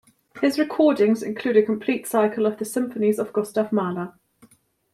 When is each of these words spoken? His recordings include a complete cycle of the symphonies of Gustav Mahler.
His 0.41 0.57
recordings 0.57 1.21
include 1.21 1.57
a 1.57 1.61
complete 1.61 2.07
cycle 2.07 2.47
of 2.47 2.57
the 2.57 2.65
symphonies 2.65 3.19
of 3.19 3.31
Gustav 3.33 3.71
Mahler. 3.71 4.15